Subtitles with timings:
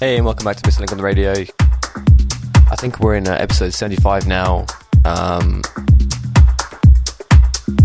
[0.00, 1.32] Hey, and welcome back to Missing Link on the radio.
[2.70, 4.64] I think we're in uh, episode 75 now.
[5.04, 5.60] Um,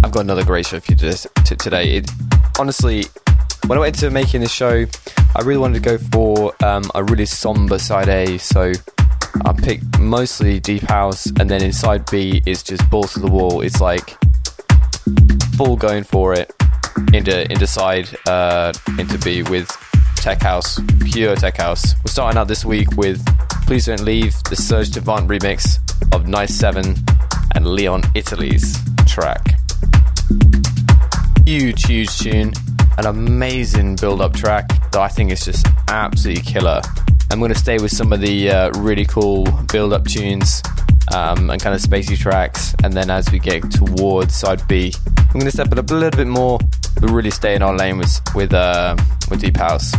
[0.02, 1.98] I've got another great show for you to, to, today.
[1.98, 2.10] It,
[2.58, 3.04] honestly,
[3.68, 4.86] when I went into making this show,
[5.36, 8.72] I really wanted to go for um, a really somber side A, so
[9.44, 13.60] I picked mostly deep house, and then inside B is just balls to the wall.
[13.60, 14.16] It's like
[15.58, 16.54] full going for it
[17.14, 19.70] into into side uh, into B with
[20.26, 20.80] tech house,
[21.12, 21.94] pure tech house.
[22.04, 23.24] We're starting out this week with
[23.68, 25.78] Please Don't Leave, the Serge Devant remix
[26.16, 26.96] of Nice 7
[27.54, 28.76] and Leon Italy's
[29.06, 29.54] track.
[31.46, 32.54] Huge, huge tune,
[32.98, 36.82] an amazing build up track that I think is just absolutely killer.
[37.30, 40.64] I'm going to stay with some of the uh, really cool build up tunes
[41.14, 45.34] um, and kind of spacey tracks, and then as we get towards side B, I'm
[45.34, 46.58] going to step it up a little bit more,
[47.00, 48.96] but really stay in our lane with, with, uh,
[49.30, 49.94] with Deep House.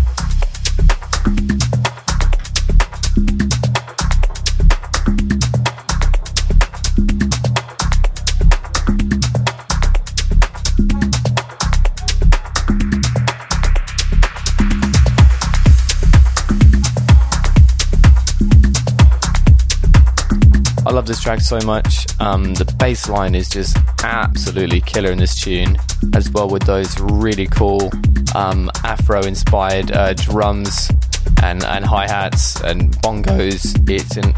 [20.87, 22.07] I love this track so much.
[22.21, 25.77] Um, the bass line is just absolutely killer in this tune,
[26.15, 27.91] as well with those really cool
[28.37, 30.91] um, Afro-inspired uh, drums
[31.43, 33.89] and, and hi hats and bongos.
[33.89, 34.35] It's an,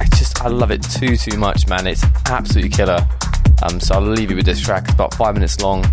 [0.00, 1.86] I just I love it too too much, man.
[1.86, 3.06] It's absolutely killer.
[3.62, 4.84] Um, so I'll leave you with this track.
[4.84, 5.84] It's about five minutes long.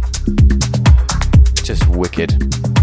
[1.64, 2.77] Just wicked.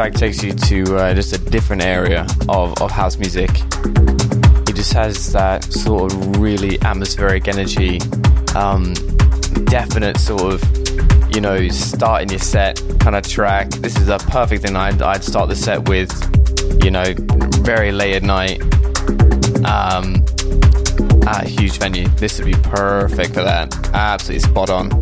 [0.00, 3.50] Track takes you to uh, just a different area of, of house music.
[4.66, 8.00] It just has that sort of really atmospheric energy,
[8.54, 8.94] um,
[9.66, 13.68] definite sort of, you know, starting your set kind of track.
[13.68, 16.10] This is a perfect thing I'd, I'd start the set with,
[16.82, 17.12] you know,
[17.60, 18.62] very late at night.
[19.66, 20.24] Um,
[21.26, 23.74] at a huge venue, this would be perfect for that.
[23.92, 24.99] Absolutely spot on.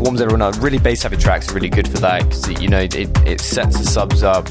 [0.00, 0.60] Warms everyone up.
[0.62, 2.94] Really bass heavy tracks are really good for that because you know it,
[3.26, 4.48] it sets the subs up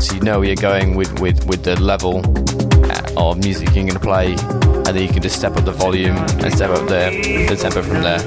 [0.00, 2.18] so you know where you're going with, with, with the level
[2.90, 5.72] uh, of music you're going to play and then you can just step up the
[5.72, 8.20] volume and step up the, the tempo from there.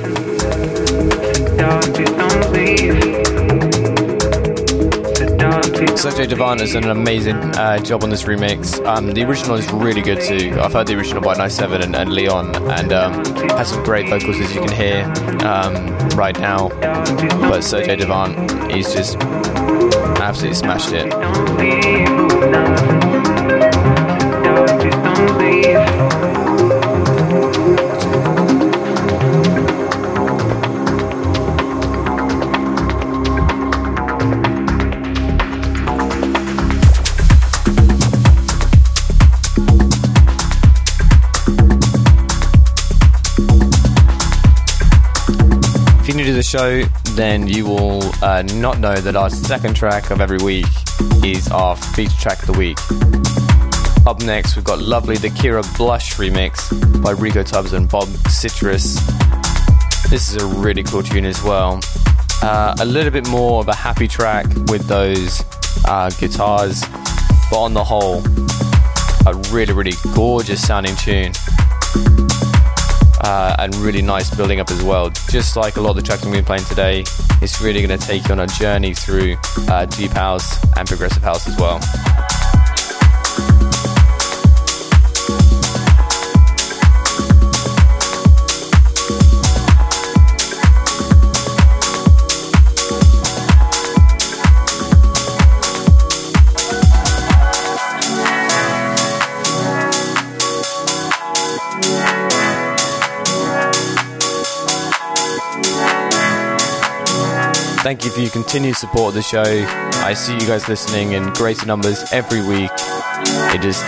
[5.95, 8.83] Sergio Devan has done an amazing uh, job on this remix.
[8.85, 10.57] Um, the original is really good too.
[10.59, 13.13] I've heard the original by Nice Seven and, and Leon, and um,
[13.51, 15.03] has some great vocals as you can hear
[15.47, 15.87] um,
[16.17, 16.69] right now.
[16.69, 19.17] But Sergio Devan, he's just
[20.19, 21.13] absolutely smashed it.
[46.53, 46.83] Show,
[47.15, 50.67] then you will uh, not know that our second track of every week
[51.25, 52.77] is our feature track of the week.
[54.05, 56.69] Up next, we've got lovely the Kira Blush remix
[57.01, 58.99] by Rico Tubbs and Bob Citrus.
[60.11, 61.79] This is a really cool tune as well.
[62.43, 65.43] Uh, a little bit more of a happy track with those
[65.85, 66.83] uh, guitars,
[67.49, 68.21] but on the whole,
[69.25, 71.33] a really, really gorgeous sounding tune
[73.23, 75.09] uh, and really nice building up as well.
[75.29, 77.03] Just like a lot of the tracks we've been playing today,
[77.41, 79.35] it's really going to take you on a journey through
[79.69, 81.79] uh, deep house and progressive house as well.
[107.93, 109.43] Thank you for your continued support of the show.
[109.43, 112.71] I see you guys listening in greater numbers every week.
[112.73, 113.85] It just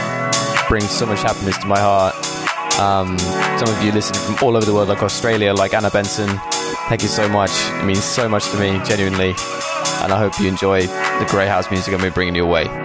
[0.69, 2.13] brings so much happiness to my heart.
[2.79, 3.17] Um,
[3.57, 6.29] some of you listen from all over the world, like Australia, like Anna Benson.
[6.87, 7.49] Thank you so much.
[7.49, 9.29] It means so much to me, genuinely.
[10.03, 12.84] And I hope you enjoy the grey house music I'm bringing you away.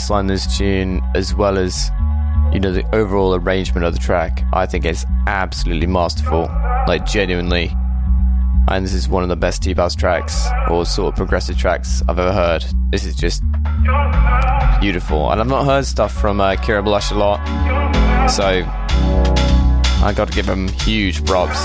[0.00, 1.90] Bass line in this tune as well as
[2.54, 6.48] you know the overall arrangement of the track i think it's absolutely masterful.
[6.88, 7.70] Like genuinely.
[8.68, 12.18] And this is one of the best house tracks or sort of progressive tracks i've
[12.18, 12.64] ever heard.
[12.90, 13.42] This is just
[14.80, 15.30] beautiful.
[15.30, 17.38] And i've not heard stuff from uh, kira blush a lot.
[18.30, 18.44] So
[20.02, 21.58] i got to give him huge props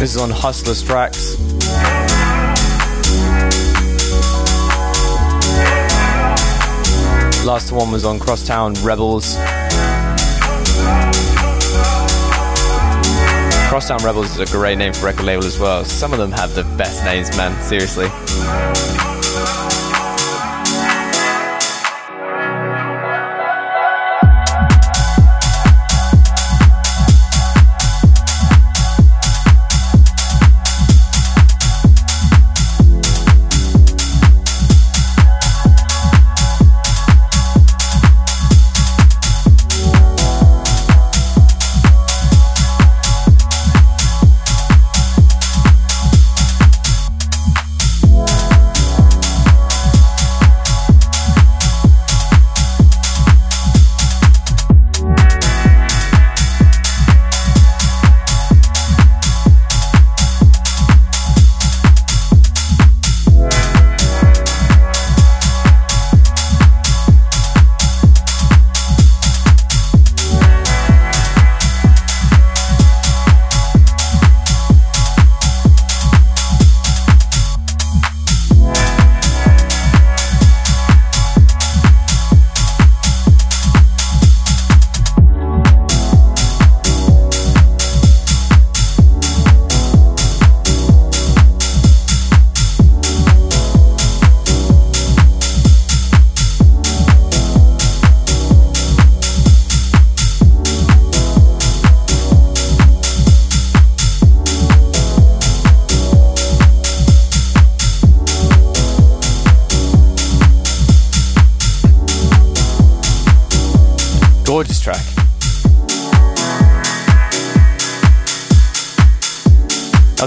[0.00, 1.38] This is on Hustlers Tracks.
[7.44, 9.36] Last one was on Crosstown Rebels.
[13.68, 15.84] Crosstown Rebels is a great name for record label as well.
[15.84, 17.52] Some of them have the best names, man.
[17.62, 18.06] Seriously.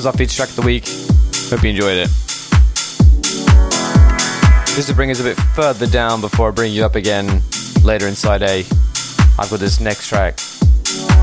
[0.04, 0.86] Was our feature track of the week.
[1.50, 2.10] Hope you enjoyed it.
[4.76, 7.42] Just to bring us a bit further down before I bring you up again
[7.86, 8.66] later inside A,
[9.40, 10.40] I've got this next track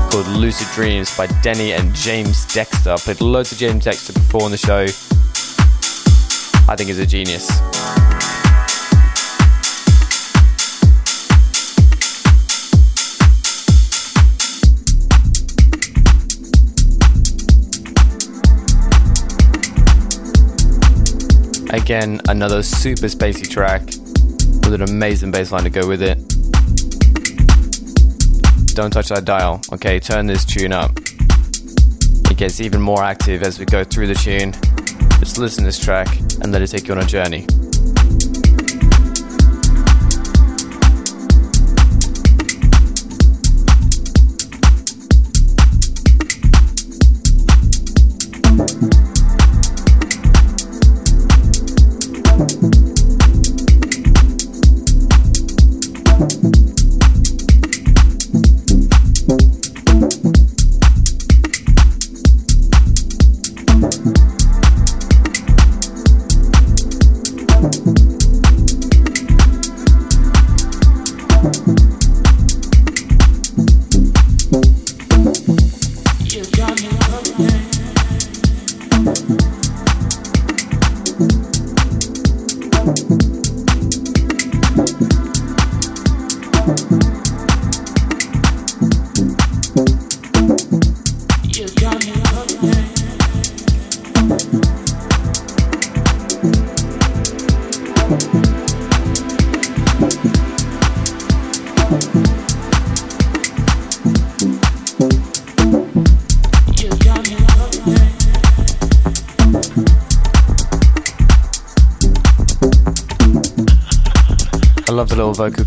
[0.09, 2.91] called Lucid Dreams by Denny and James Dexter.
[2.91, 4.85] I played loads of James Dexter before on the show.
[6.67, 7.80] I think he's a genius.
[21.71, 26.17] Again, another super spacey track with an amazing bass line to go with it.
[28.75, 29.97] Don't touch that dial, okay?
[29.97, 30.91] Turn this tune up.
[32.29, 34.51] It gets even more active as we go through the tune.
[35.19, 36.09] Just listen to this track
[36.41, 37.47] and let it take you on a journey.
[52.47, 52.80] Vocal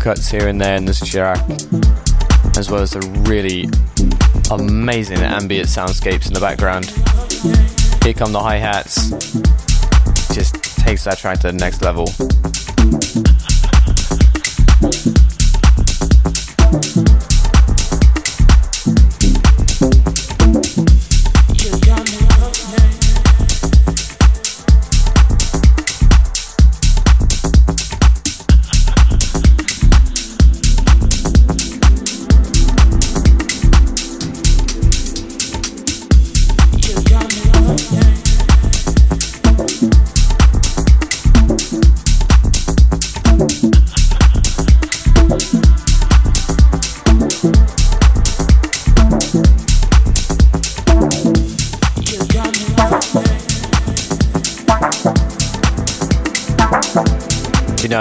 [0.05, 1.39] cuts here and there in this track,
[2.59, 3.63] as well as the really
[4.51, 6.85] amazing ambient soundscapes in the background.
[8.03, 9.09] Here come the hi hats,
[10.35, 12.05] just takes that track to the next level.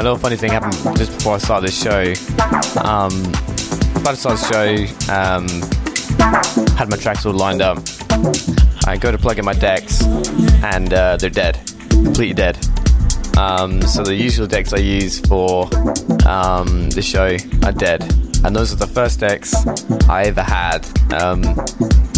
[0.04, 2.12] Little funny thing happened just before I started this show.
[2.82, 3.25] Um,
[3.96, 7.78] about to start the show, um, had my tracks all lined up.
[8.87, 10.04] I go to plug in my decks,
[10.62, 11.58] and uh, they're dead,
[11.88, 12.58] completely dead.
[13.38, 15.64] Um, so the usual decks I use for
[16.26, 18.02] um, the show are dead,
[18.44, 19.54] and those are the first decks
[20.06, 20.87] I ever had.
[21.14, 21.44] Um,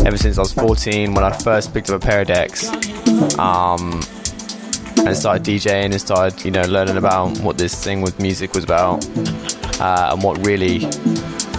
[0.05, 2.69] ever since I was 14, when I first picked up a pair of decks.
[3.39, 4.03] Um,
[5.07, 8.65] and started DJing and started, you know, learning about what this thing with music was
[8.65, 9.07] about
[9.81, 10.87] uh, and what really,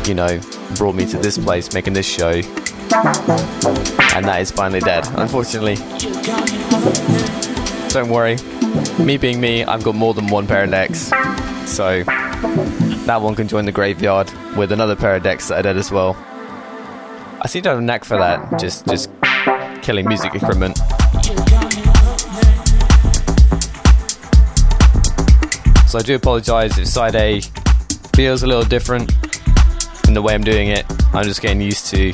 [0.06, 0.40] you know,
[0.76, 2.42] brought me to this place, making this show.
[4.16, 5.76] And that is finally dead, unfortunately.
[7.90, 8.38] Don't worry,
[9.04, 11.12] me being me, I've got more than one pair of decks,
[11.66, 15.78] so that one can join the graveyard with another pair of decks that are dead
[15.78, 16.16] as well.
[17.42, 19.10] I seem to have a knack for that, just just
[19.82, 20.78] killing music equipment.
[25.88, 27.40] So I do apologise if side A
[28.14, 29.10] feels a little different
[30.08, 30.86] in the way I'm doing it.
[31.14, 32.12] I'm just getting used to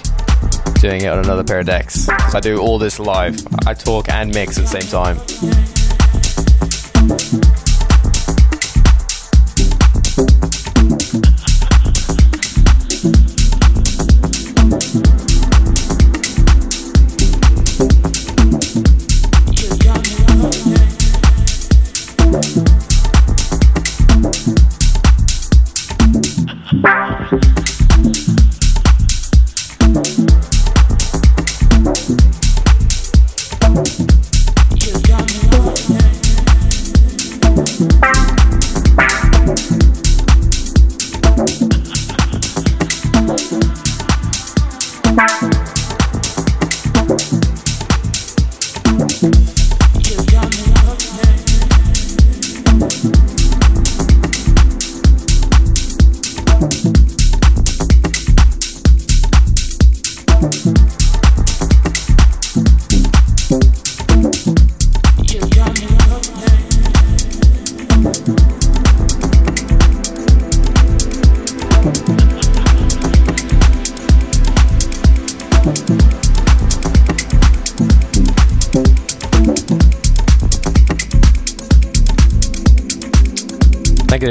[0.80, 2.06] doing it on another pair of decks.
[2.06, 3.36] So I do all this live.
[3.66, 4.90] I talk and mix at the same
[7.50, 7.63] time.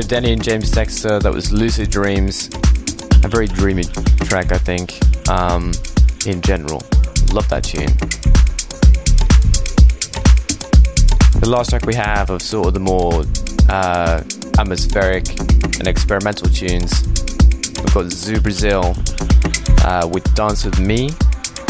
[0.08, 1.18] Danny and James Dexter.
[1.18, 2.48] That was Lucid Dreams.
[3.24, 3.84] A very dreamy
[4.24, 5.72] track, I think, um,
[6.26, 6.82] in general.
[7.32, 7.88] Love that tune.
[11.40, 13.24] The last track we have of sort of the more
[13.68, 14.22] uh,
[14.58, 15.28] atmospheric
[15.78, 17.02] and experimental tunes,
[17.82, 18.94] we've got Zoo Brazil
[19.84, 21.10] uh, with Dance With Me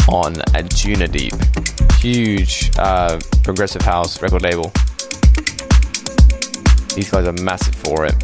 [0.07, 1.93] on Anjunadeep.
[1.99, 4.71] Huge uh, progressive house record label.
[6.95, 8.15] These guys are massive for it.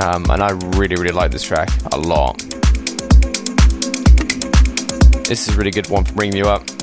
[0.00, 2.38] Um, and I really, really like this track a lot.
[5.24, 6.73] This is a really good one for bringing you up.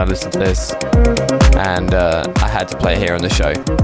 [0.00, 0.72] I listened to this,
[1.56, 3.79] and uh, I had to play it here on the show.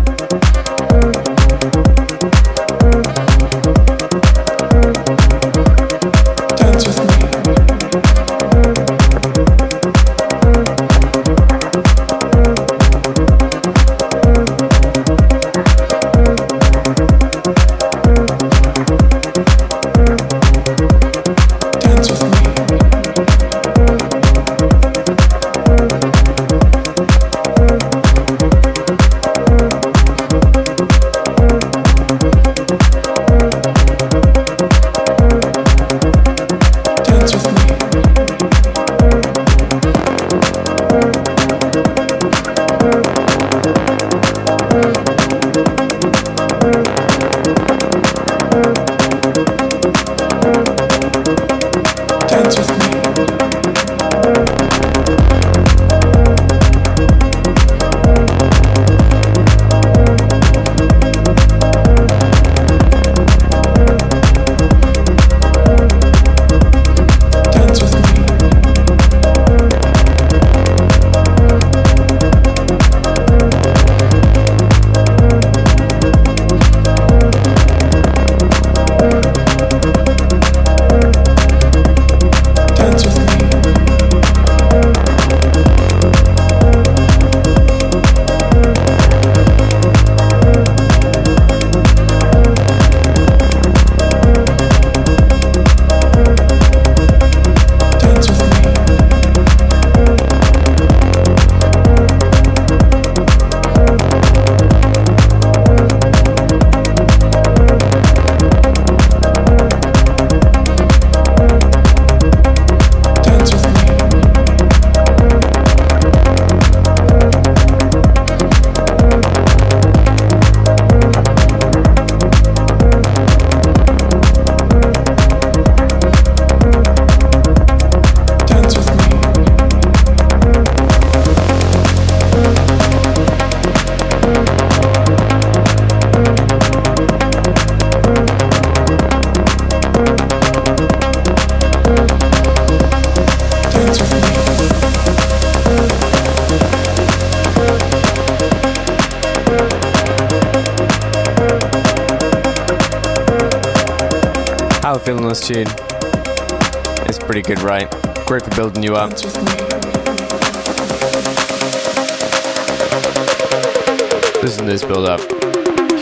[164.67, 165.21] This build up.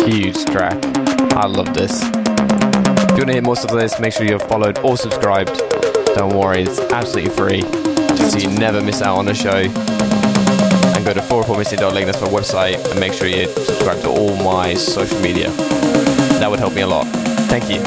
[0.06, 0.82] Huge track.
[1.34, 2.02] I love this.
[2.02, 5.60] If you want to hear more stuff like this, make sure you're followed or subscribed.
[6.16, 7.60] Don't worry, it's absolutely free.
[8.30, 9.50] So you never miss out on a show.
[9.50, 14.72] And go to 404missing.link, that's my website, and make sure you subscribe to all my
[14.72, 15.50] social media.
[16.40, 17.06] That would help me a lot.
[17.48, 17.80] Thank you.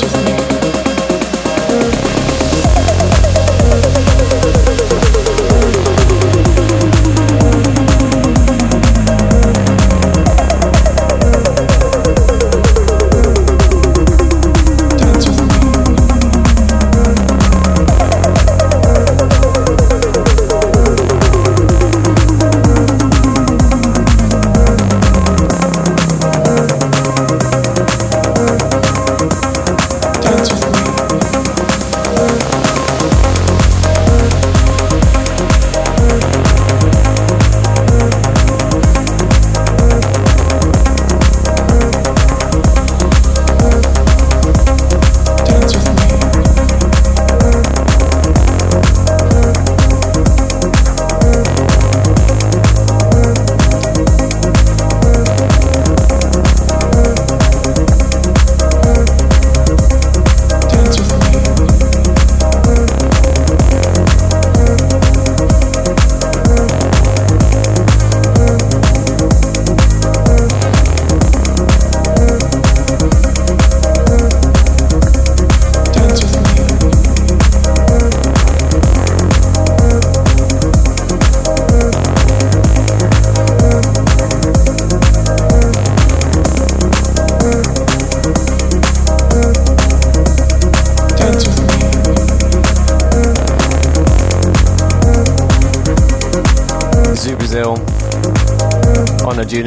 [0.00, 0.37] With me.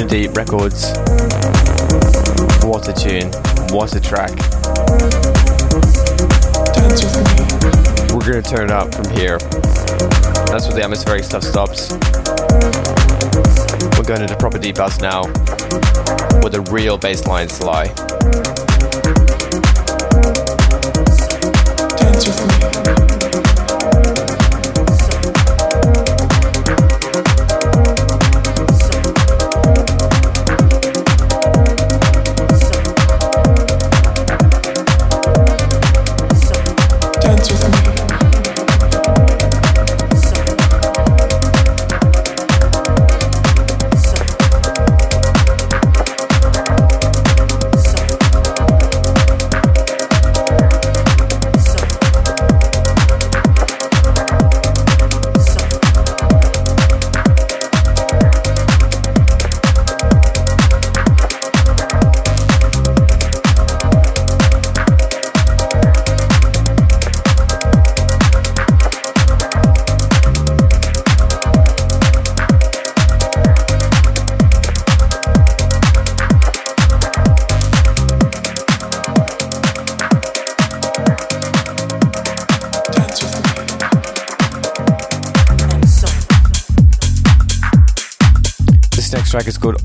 [0.07, 0.91] Deep Records.
[2.65, 3.31] What a tune.
[3.69, 4.31] What a track.
[8.11, 9.37] We're to turn it up from here.
[10.47, 11.91] That's where the atmospheric stuff stops.
[13.97, 15.25] We're going into proper deep house now,
[16.41, 17.93] where the real bass lines lie.
[21.97, 23.00] Dance with me.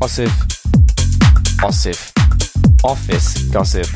[0.07, 0.31] Osif.
[1.65, 2.13] Osif.
[2.85, 3.89] Office Gossip.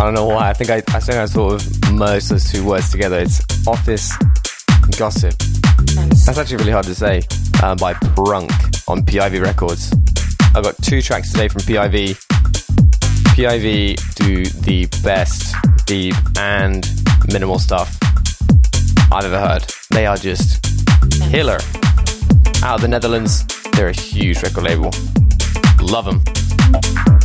[0.00, 0.48] I don't know why.
[0.48, 3.18] I think I, I think I sort of merged those two words together.
[3.18, 4.16] It's Office
[4.98, 5.34] Gossip.
[6.24, 7.20] That's actually really hard to say.
[7.62, 8.50] Um, by Prunk
[8.88, 9.92] on PIV Records.
[10.54, 12.16] I've got two tracks today from PIV.
[13.36, 15.54] PIV do the best
[15.84, 16.88] deep and
[17.30, 17.98] minimal stuff
[19.12, 19.64] I've ever heard.
[19.90, 20.64] They are just
[21.30, 21.58] killer.
[22.62, 23.44] Out of the Netherlands,
[23.76, 24.90] they're a huge record label.
[25.80, 27.15] Love them.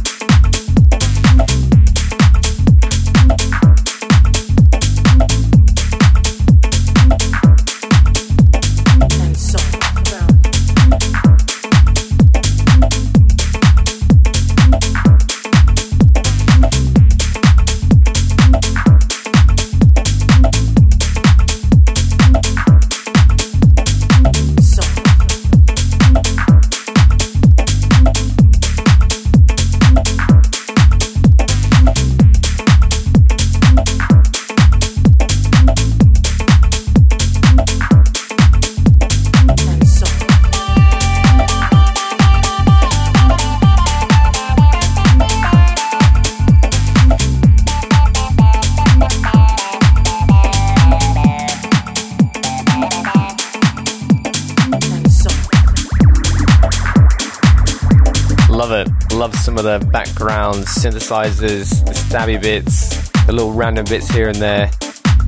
[59.41, 64.69] Some of the background synthesizers, the stabby bits, the little random bits here and there.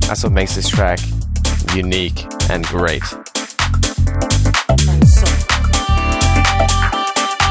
[0.06, 1.00] That's what makes this track
[1.74, 3.02] unique and great.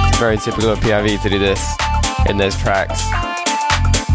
[0.07, 1.61] It's very typical of PIV to do this
[2.29, 3.03] in those tracks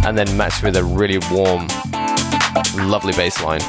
[0.07, 1.69] and then matched with a really warm,
[2.89, 3.61] lovely bass line.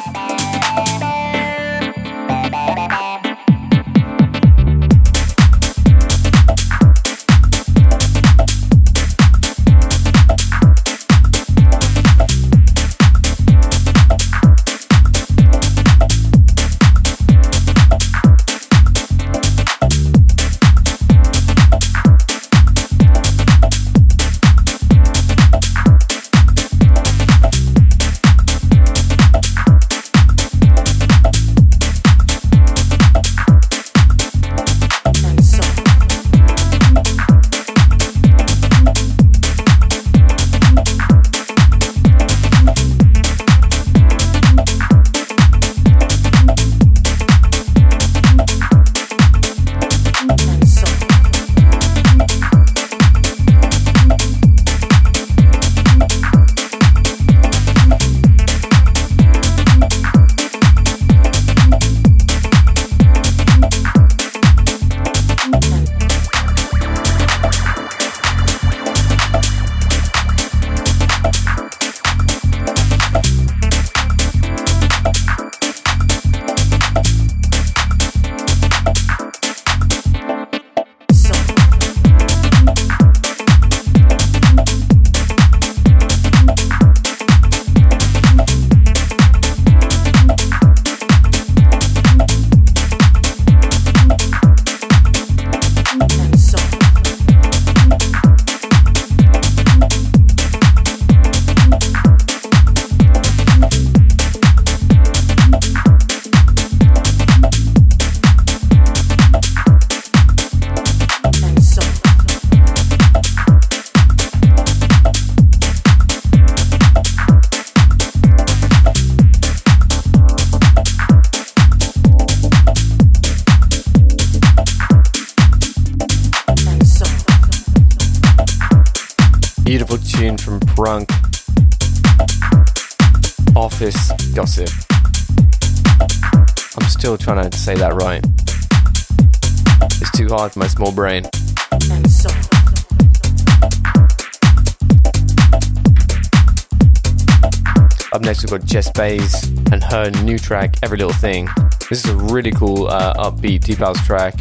[148.99, 151.47] Bays and her new track, Every Little Thing.
[151.89, 154.33] This is a really cool, uh, upbeat, deep house track.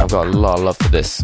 [0.00, 1.22] I've got a lot of love for this.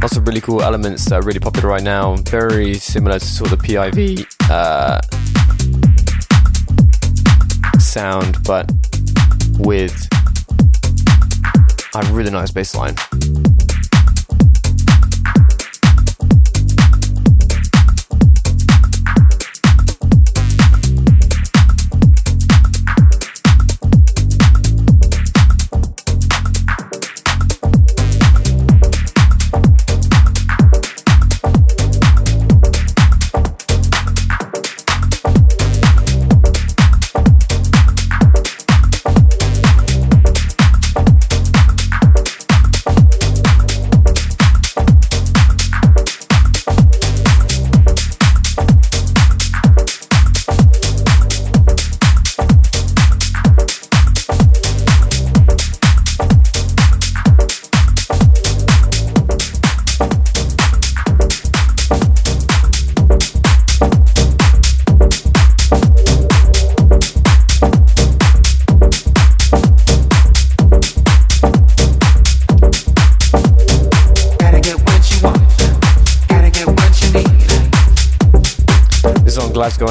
[0.00, 2.16] Lots of really cool elements that are really popular right now.
[2.16, 4.98] Very similar to sort of the PIV uh,
[7.78, 8.72] sound, but
[9.58, 10.08] with
[11.94, 12.94] a really nice bass line.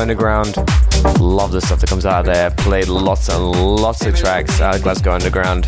[0.02, 0.58] Underground.
[1.20, 2.50] Love the stuff that comes out of there.
[2.52, 5.68] Played lots and lots of tracks out of Glasgow Underground.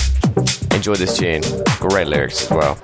[0.71, 1.41] Enjoy this tune.
[1.79, 2.79] Great lyrics as well.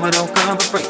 [0.00, 0.81] You don't come for free.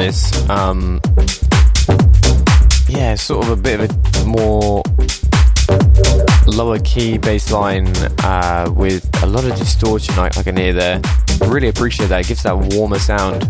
[0.00, 0.48] This.
[0.48, 1.00] Um,
[2.88, 4.82] yeah, sort of a bit of a more
[6.46, 7.86] lower key bass line
[8.24, 11.00] uh, with a lot of distortion I, I can hear there.
[11.46, 12.20] Really appreciate that.
[12.20, 13.42] It gives that warmer sound.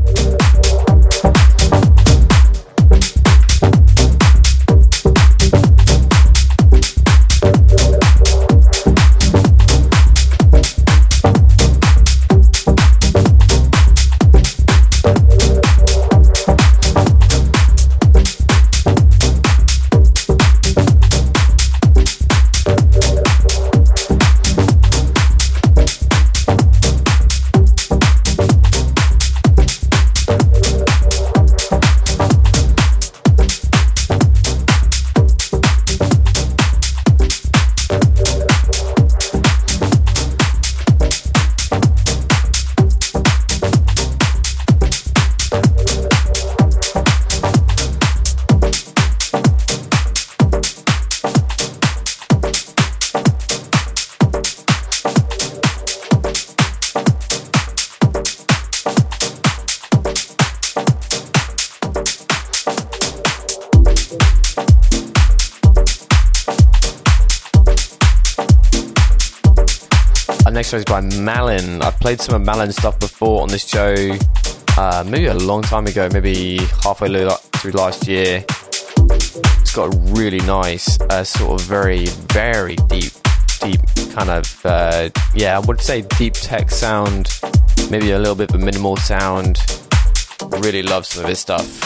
[71.24, 71.82] Malin.
[71.82, 73.94] I've played some of Malin's stuff before on this show,
[74.76, 78.44] uh, maybe a long time ago, maybe halfway through last year.
[78.48, 83.12] It's got a really nice, uh, sort of very, very deep,
[83.60, 83.80] deep
[84.12, 87.40] kind of, uh, yeah, I would say deep tech sound,
[87.90, 89.58] maybe a little bit of a minimal sound.
[90.58, 91.79] Really love some of his stuff.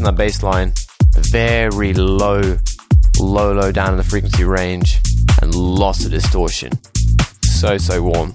[0.00, 0.72] That bass line.
[1.16, 2.56] very low,
[3.18, 4.98] low, low down in the frequency range
[5.42, 6.72] and lots of distortion.
[7.42, 8.34] So, so warm.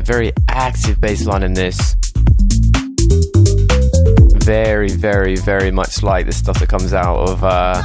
[0.00, 1.96] Very active bass line in this.
[4.44, 7.82] Very, very, very much like the stuff that comes out of uh,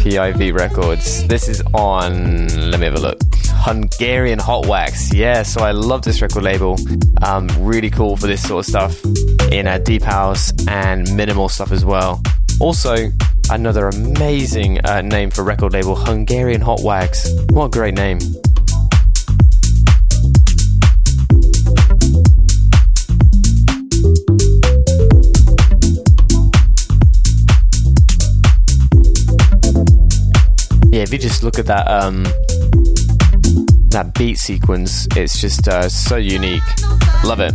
[0.00, 1.26] PIV Records.
[1.26, 3.18] This is on, let me have a look.
[3.46, 5.12] Hungarian Hot Wax.
[5.12, 6.76] Yeah, so I love this record label.
[7.22, 9.04] Um, really cool for this sort of stuff
[9.52, 12.22] in uh, deep house and minimal stuff as well.
[12.60, 13.10] Also,
[13.50, 17.28] another amazing uh, name for record label, Hungarian Hot Wax.
[17.50, 18.20] What a great name.
[30.98, 32.24] Yeah, if you just look at that um,
[33.90, 36.60] that beat sequence, it's just uh, so unique.
[37.24, 37.54] Love it.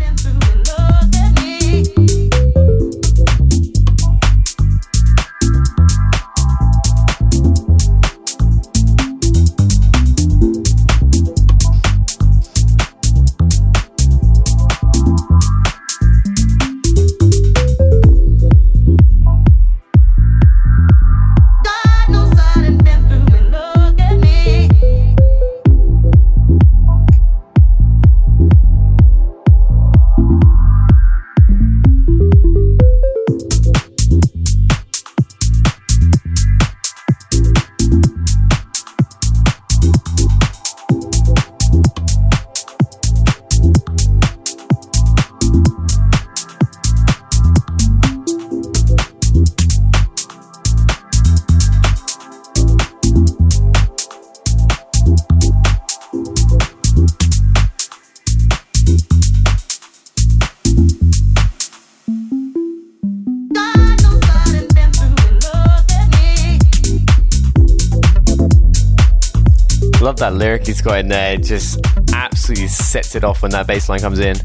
[70.13, 71.33] Love that lyric he's got in there.
[71.33, 71.79] It just
[72.13, 74.37] absolutely sets it off when that bass line comes in.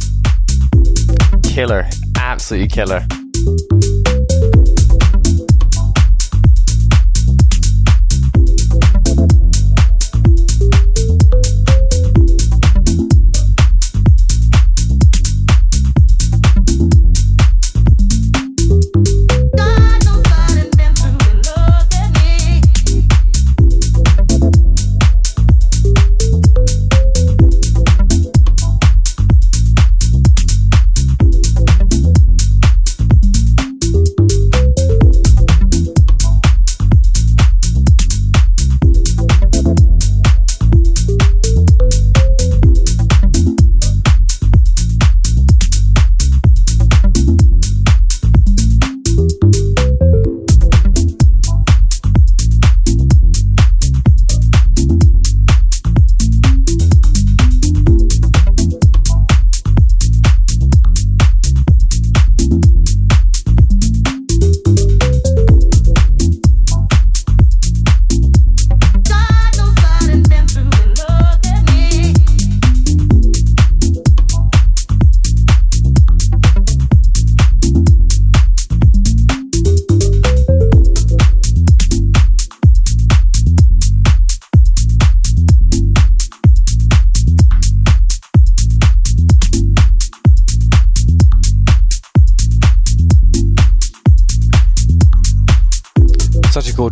[1.42, 1.86] Killer.
[2.16, 3.06] Absolutely killer.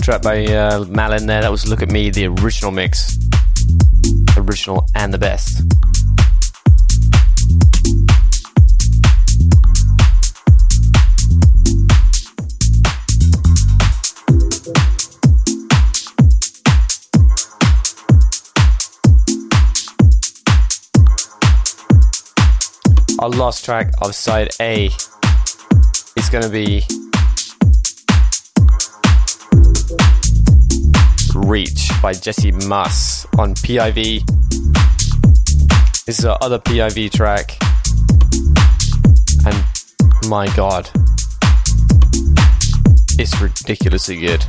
[0.06, 1.42] Track by uh, Malin there.
[1.42, 3.18] That was Look at Me, the original mix.
[4.36, 5.64] Original and the best.
[23.18, 24.86] Our last track of side A
[26.16, 26.84] is going to be
[31.44, 34.24] Reach by Jesse Maas on PIV.
[36.06, 37.56] This is our other PIV track.
[39.44, 39.64] And
[40.28, 40.90] my god,
[43.18, 44.44] it's ridiculously good.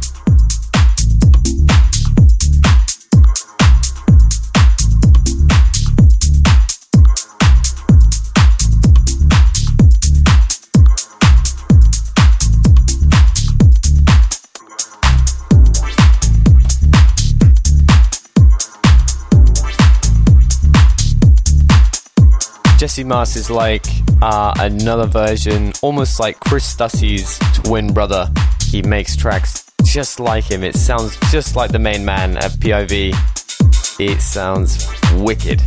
[22.77, 23.83] Jesse Maas is like
[24.21, 28.31] uh, another version, almost like Chris Stussy's twin brother.
[28.67, 30.63] He makes tracks just like him.
[30.63, 33.15] It sounds just like the main man at PIV.
[33.99, 35.59] It sounds wicked.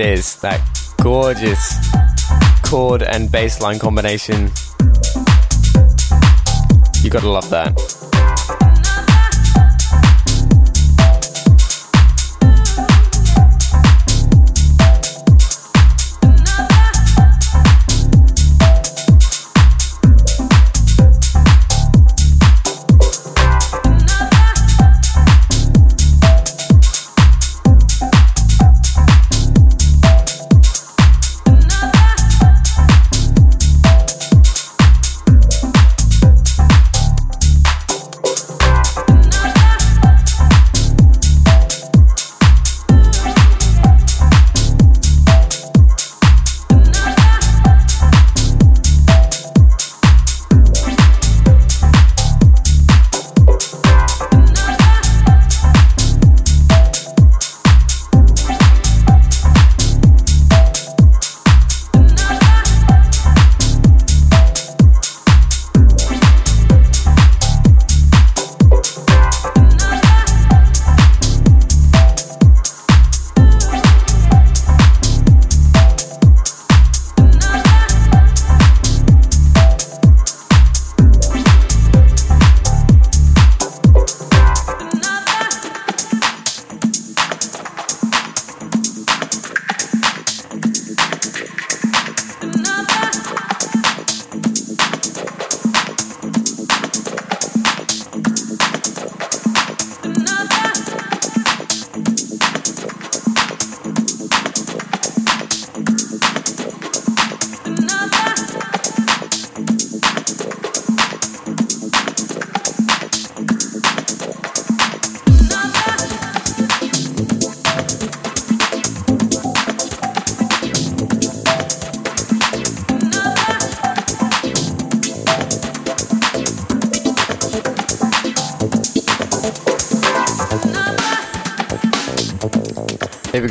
[0.00, 0.60] It is, that
[1.02, 1.76] gorgeous
[2.62, 4.50] chord and bass line combination.
[7.02, 8.07] You gotta love that.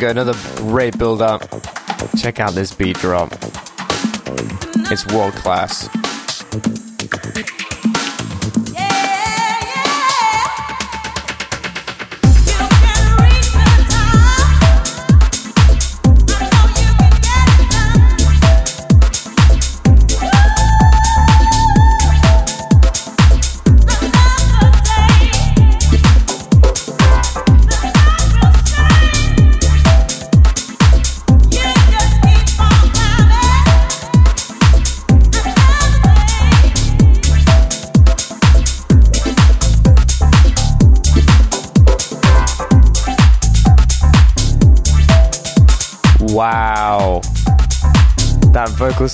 [0.10, 1.42] Another great build up.
[2.18, 3.34] Check out this beat drop.
[4.90, 5.90] It's world class.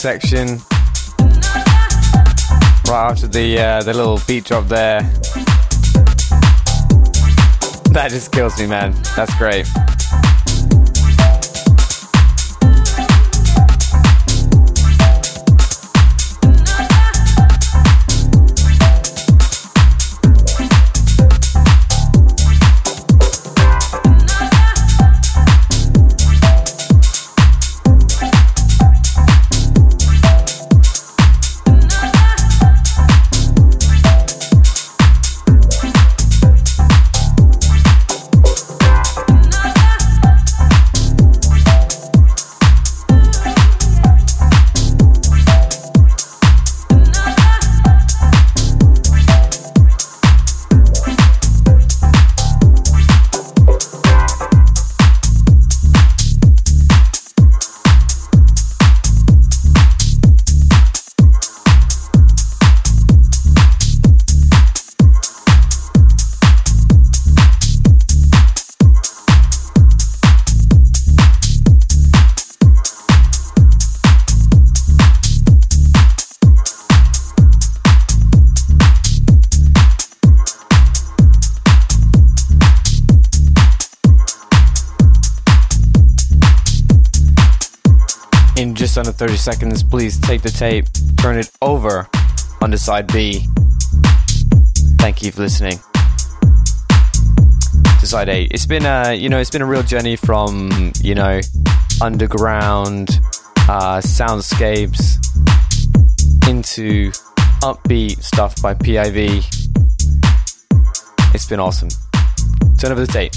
[0.04, 0.60] Section
[2.90, 5.00] right after the uh, the little beat drop there.
[7.94, 8.94] That just kills me, man.
[9.16, 9.66] That's great.
[88.94, 89.84] Just under 30 seconds.
[89.84, 90.86] Please take the tape,
[91.18, 92.08] turn it over
[92.62, 93.48] onto side B.
[95.00, 95.80] Thank you for listening
[98.00, 98.44] to side A.
[98.52, 101.42] It's been a, you know, it's been a real journey from, you know,
[102.02, 103.20] underground
[103.68, 105.18] uh, soundscapes
[106.48, 107.10] into
[107.62, 109.44] upbeat stuff by PIV.
[111.34, 111.90] It's been awesome.
[112.78, 113.34] Turn over the tape.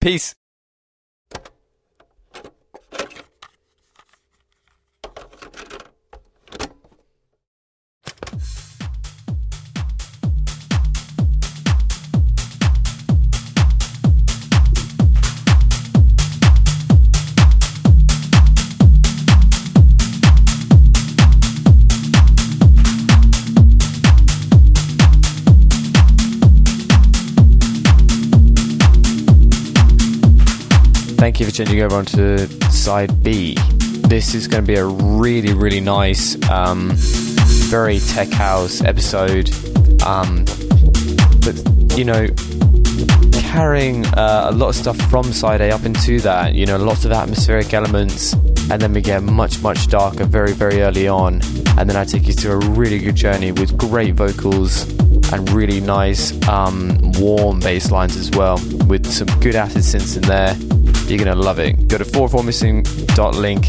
[0.00, 0.34] Peace.
[31.60, 33.54] Changing over onto side B.
[34.08, 36.92] This is going to be a really, really nice, um,
[37.68, 39.50] very tech house episode.
[40.02, 40.46] Um,
[41.44, 41.60] but,
[41.98, 42.28] you know,
[43.42, 47.04] carrying uh, a lot of stuff from side A up into that, you know, lots
[47.04, 51.42] of atmospheric elements, and then we get much, much darker very, very early on.
[51.76, 54.88] And then I take you through a really good journey with great vocals
[55.30, 60.22] and really nice, um, warm bass lines as well, with some good acid synths in
[60.22, 60.56] there.
[61.10, 61.88] You're gonna love it.
[61.88, 63.66] Go to 4formissing.link.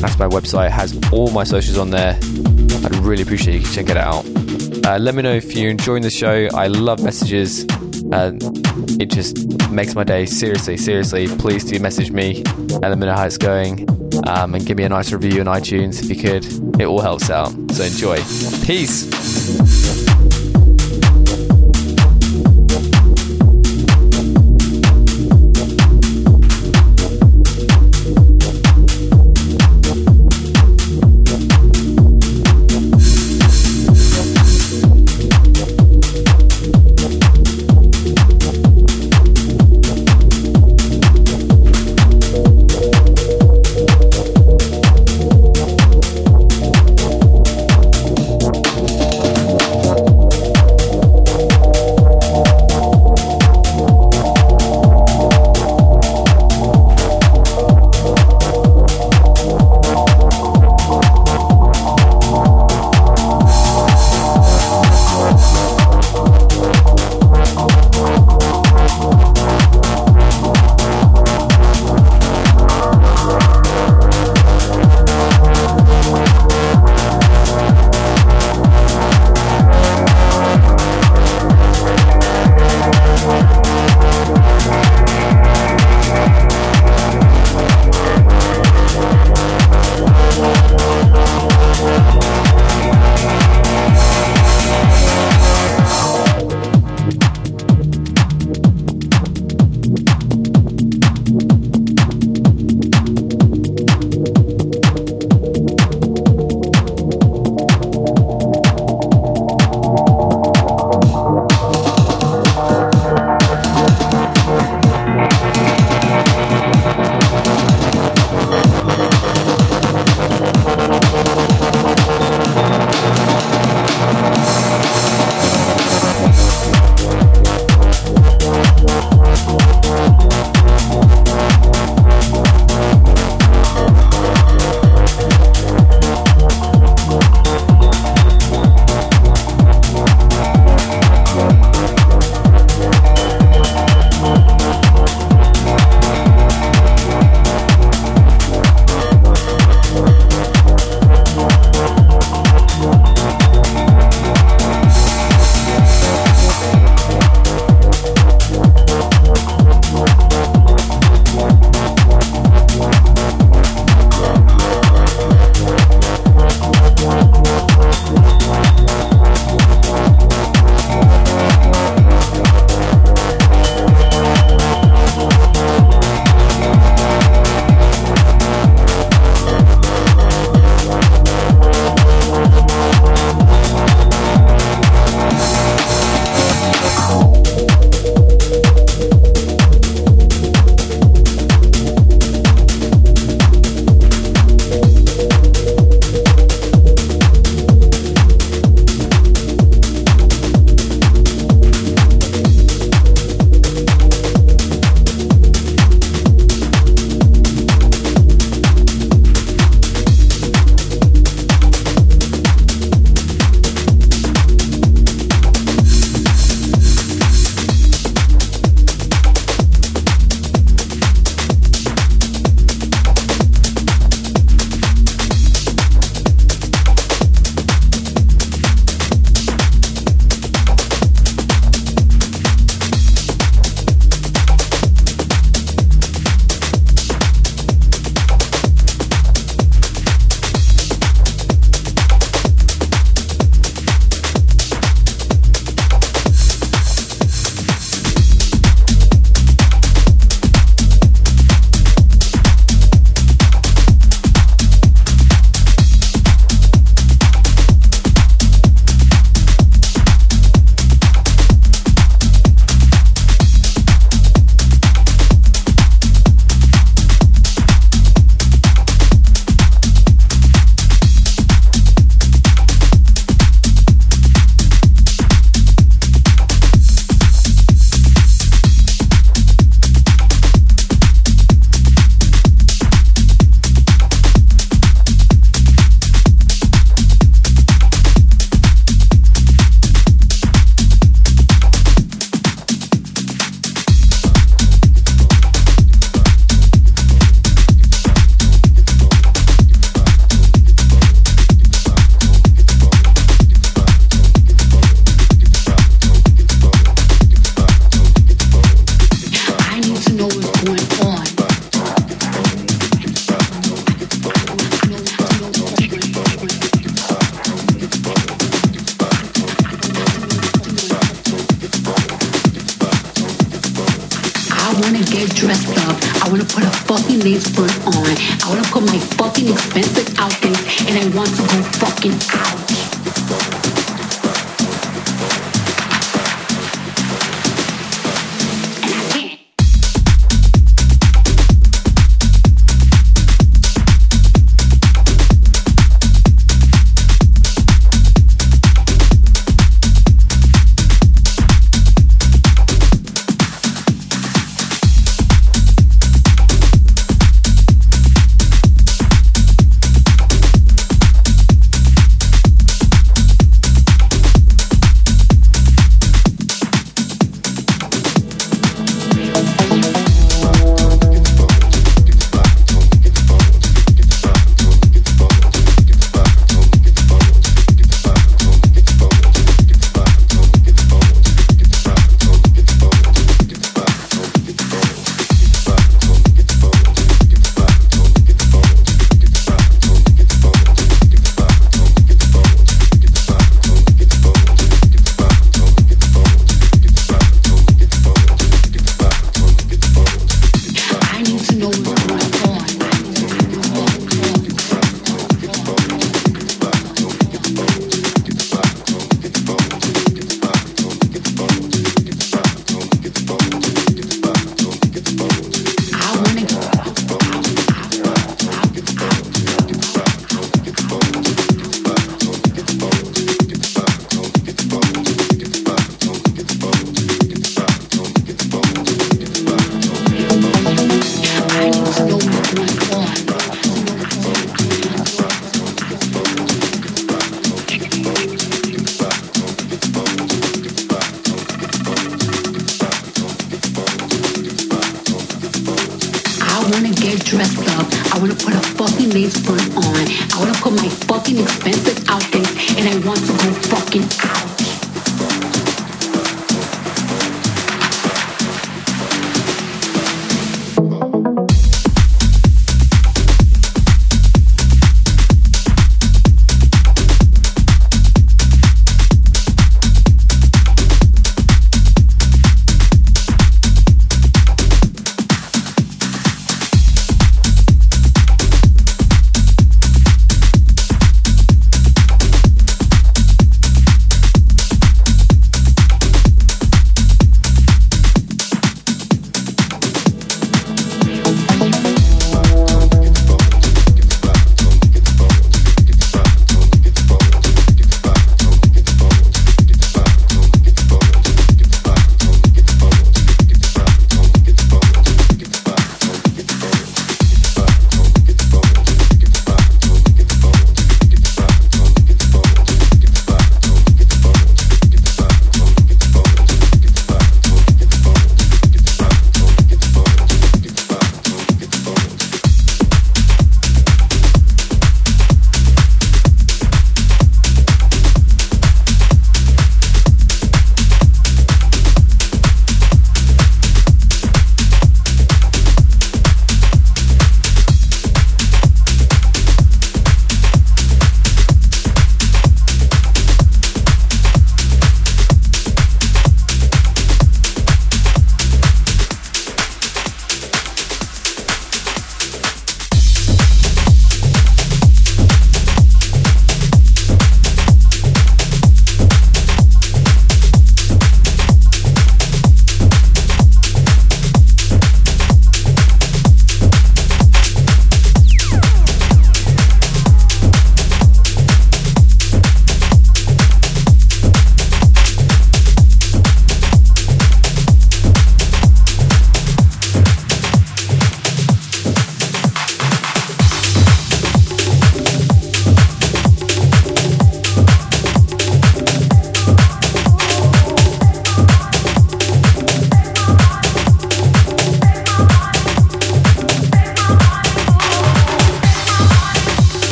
[0.00, 0.66] That's my website.
[0.66, 2.18] It has all my socials on there.
[2.84, 4.26] I'd really appreciate you check it out.
[4.84, 6.48] Uh, let me know if you're enjoying the show.
[6.54, 7.64] I love messages.
[8.10, 8.32] Uh,
[8.98, 10.26] it just makes my day.
[10.26, 11.28] Seriously, seriously.
[11.28, 13.88] Please do message me and let me know how it's going.
[14.26, 16.44] Um, and give me a nice review on iTunes if you could.
[16.80, 17.50] It all helps out.
[17.70, 18.16] So enjoy.
[18.66, 20.07] Peace.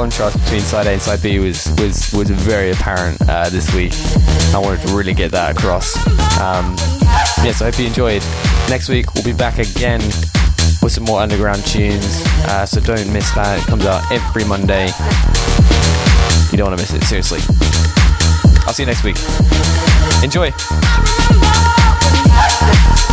[0.00, 3.92] Contrast between side A and side B was was was very apparent uh, this week.
[4.54, 5.94] I wanted to really get that across.
[6.40, 6.74] Um,
[7.44, 8.22] yes, I hope you enjoyed.
[8.70, 10.00] Next week we'll be back again
[10.80, 12.22] with some more underground tunes.
[12.48, 13.58] Uh, so don't miss that.
[13.62, 14.86] It comes out every Monday.
[16.50, 17.40] You don't want to miss it, seriously.
[18.66, 19.18] I'll see you next week.
[20.24, 20.50] Enjoy.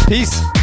[0.08, 0.57] Peace.